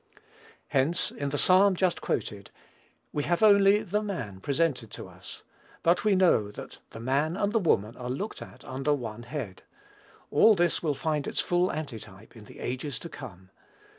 Hence, 0.69 1.11
in 1.11 1.29
the 1.29 1.37
Psalm 1.37 1.75
just 1.75 2.01
quoted, 2.01 2.49
we 3.13 3.21
have 3.25 3.43
only 3.43 3.83
"the 3.83 4.01
man" 4.01 4.39
presented 4.39 4.89
to 4.93 5.07
us; 5.07 5.43
but 5.83 6.03
we 6.03 6.15
know 6.15 6.49
that 6.49 6.79
the 6.89 6.99
man 6.99 7.37
and 7.37 7.53
the 7.53 7.59
woman 7.59 7.95
are 7.95 8.09
looked 8.09 8.41
at 8.41 8.65
under 8.65 8.95
one 8.95 9.21
head. 9.21 9.61
All 10.31 10.55
this 10.55 10.81
will 10.81 10.95
find 10.95 11.27
its 11.27 11.39
full 11.39 11.71
antitype 11.71 12.35
in 12.35 12.45
the 12.45 12.61
ages 12.61 12.97
to 12.97 13.09
come. 13.09 13.51